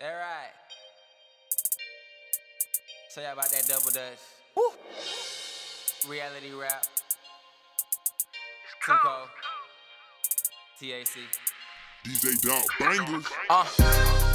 [0.00, 0.50] That right.
[3.14, 4.18] Tell y'all about that double dutch.
[4.56, 4.70] Woo.
[6.08, 6.86] Reality rap.
[8.86, 9.26] Tuco.
[10.80, 11.18] TAC.
[12.06, 13.26] DJ Dog Bangers.
[13.50, 14.29] Uh.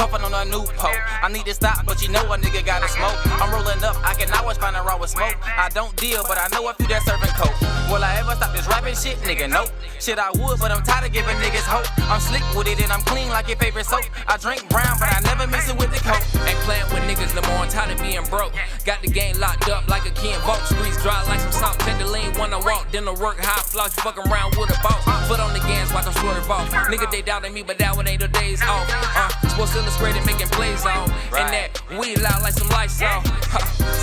[0.00, 0.96] Puffin' on a new pole.
[1.20, 3.20] I need to stop, but you know a nigga gotta smoke.
[3.36, 5.36] I'm rolling up, I can always find a raw with smoke.
[5.44, 7.52] I don't deal, but I know a few that serving coke.
[7.92, 9.52] Will I ever stop this rapping shit, nigga?
[9.52, 9.68] Nope.
[10.00, 11.84] Shit, I would, but I'm tired of giving niggas hope.
[12.08, 14.08] I'm slick with it and I'm clean like your favorite soap.
[14.24, 16.24] I drink brown, but I never mix it with the coke.
[16.48, 18.56] Ain't playing with niggas no more, I'm tired of being broke.
[18.88, 20.64] Got the game locked up like a Ken Vogue.
[20.64, 22.88] Streets dry like some salt, tender lean when I walk.
[22.88, 25.04] Then I work high, floss, you fucking around with a boss.
[25.28, 26.72] Foot on the gas, them swerve off.
[26.88, 28.88] Nigga, they doubted me, but that one ain't the days off.
[28.88, 31.10] Uh, sports illustrated making plays on.
[31.34, 33.26] And that weed loud like some lights off.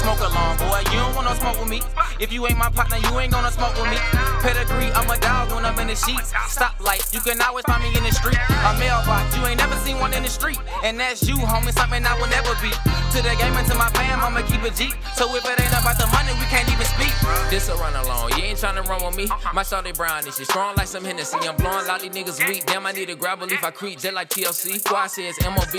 [0.04, 0.84] Smoke along, boy.
[0.92, 1.82] You don't want no smoke with me.
[2.20, 3.98] If you ain't my partner, you ain't gonna smoke with me.
[4.44, 6.34] Pedigree, I'm a dog when I'm in the sheets.
[6.48, 8.40] Stop light, you can always find me in the street.
[8.68, 10.60] A mailbox, you ain't never seen one in the street.
[10.84, 12.72] And that's you, homie, something I will never be.
[13.16, 14.92] To the game and to my fam, I'ma keep a G.
[15.16, 16.67] So if it ain't about the money, we can't.
[17.50, 19.26] This a run along, you ain't tryna run with me.
[19.26, 19.54] Uh-huh.
[19.54, 21.38] My shawty brown, this shit strong like some Hennessy.
[21.48, 22.66] I'm blowing these niggas weak.
[22.66, 24.80] Damn, I need a grab a leaf, I creep just like TLC.
[24.80, 25.74] Squad says MOB,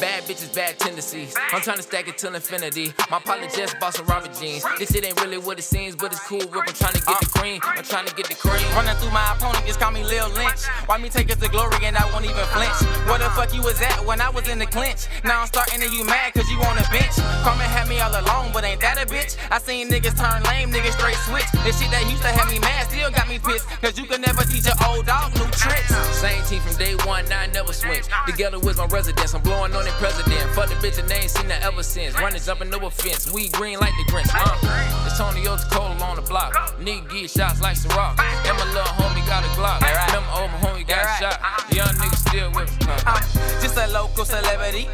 [0.00, 1.34] bad bitches, bad tendencies.
[1.52, 2.92] I'm tryna stack it till infinity.
[3.10, 4.64] My partner just bought some Robert jeans.
[4.78, 6.40] This shit ain't really what it seems, but it's cool.
[6.40, 7.60] Rip, I'm tryna get the cream.
[7.64, 8.64] I'm tryna get the cream.
[8.76, 10.64] Running through my opponent, just call me Lil Lynch.
[10.86, 12.76] Why me take it to glory and I won't even flinch?
[13.08, 15.06] Where the fuck you was at when I was in the clinch?
[15.24, 17.16] Now I'm starting to you mad cause you on the bench.
[17.42, 19.36] Carmen had me all alone, but ain't that a bitch?
[19.50, 21.48] I seen niggas turn lame, niggas straight switch.
[21.66, 23.66] This shit that used to have me mad still got me pissed.
[23.82, 25.90] Cause you can never teach an old dog new tricks.
[26.14, 28.06] Same team from day one, I never switch.
[28.26, 30.40] Together with my residence, I'm blowing on the president.
[30.54, 32.14] Fuck the bitch and they ain't seen that ever since.
[32.18, 33.30] Running, jumping, no offense.
[33.32, 34.30] We green like the Grinch.
[34.32, 36.54] Uh, it's Tonio 2Kold on the block.
[36.78, 38.18] Nigga get shots like Ciroc.
[38.18, 39.82] And my little homie got a Glock.
[39.82, 41.40] Remember, old my homie got shot.
[41.74, 42.94] Young nigga still with me.
[43.06, 43.22] I'm
[43.60, 44.88] just a local celebrity.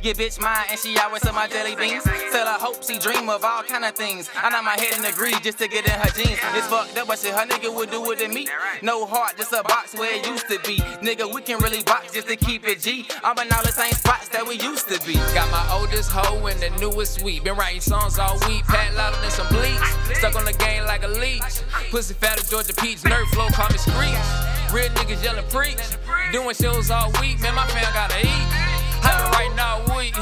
[0.00, 2.04] Your bitch mine and she always on my jelly beans.
[2.04, 4.30] Tell her hope she dream of all kind of things.
[4.36, 6.38] I know my head in the grease just to get in her jeans.
[6.54, 8.46] It's fucked up, but shit, her nigga would do it to me.
[8.80, 10.76] No heart, just a box where it used to be.
[11.02, 13.08] Nigga, we can really box just to keep it G.
[13.24, 15.14] I'm in all the same spots that we used to be.
[15.34, 17.42] Got my oldest hoe and the newest sweet.
[17.42, 20.16] Been writing songs all week, pat louder than some bleach.
[20.16, 21.42] Stuck on the game like a leech.
[21.90, 24.72] Pussy fat as Georgia Peach, nerd flow, call me Screech.
[24.72, 25.82] Real niggas yelling preach.
[26.30, 28.67] Doing shows all week, man, my fam gotta eat.
[29.02, 30.12] Hopping right now, we.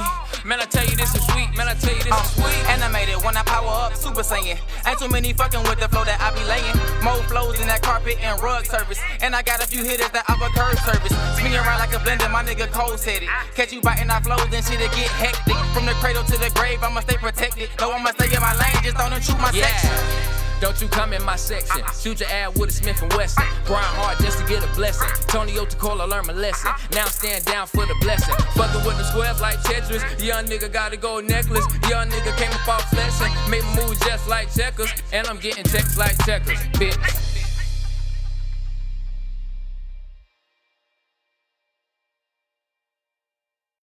[0.47, 1.50] Man, I tell you this is sweet.
[1.56, 2.54] Man, I tell you this is sweet.
[2.70, 4.59] Uh, animated when I power up, super saiyan.
[4.87, 6.76] Ain't too many fucking with the flow that I be laying.
[7.03, 9.00] More flows in that carpet and rug service.
[9.22, 11.10] And I got a few hitters that upper curve service.
[11.34, 13.28] Spinning around like a blender, my nigga cold headed.
[13.56, 15.58] Catch you biting our flows, then shit'll get hectic.
[15.75, 17.69] From the cradle to the grave, I'ma stay protected.
[17.81, 19.66] No, I'ma stay in my lane, just don't intrude my Yeah.
[19.66, 19.91] section.
[20.61, 21.83] Don't you come in my section.
[22.00, 23.44] Shoot your ad with a Smith and Wesson.
[23.67, 25.09] Grind hard just to get a blessing.
[25.27, 26.72] Tonio 2Kold learn my lesson.
[26.93, 28.34] Now stand down for the blessing.
[28.55, 30.03] Fucking with the squares like Tetris.
[30.22, 31.67] Young nigga got a gold necklace.
[31.89, 33.33] Young nigga came up off flexing.
[33.50, 34.91] Make moves just like checkers.
[35.12, 36.59] And I'm getting checks like checkers.
[36.78, 37.25] Bitch.